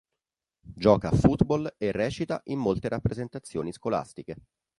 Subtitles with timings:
[0.83, 4.35] Gioca a football e recita in molte rappresentazioni scolastiche.